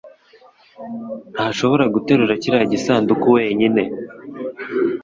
ntashobora 1.33 1.85
guterura 1.95 2.33
kiriya 2.41 2.65
gisanduku 2.73 3.25
wenyine. 3.37 3.83